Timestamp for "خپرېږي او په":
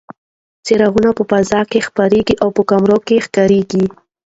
1.87-2.61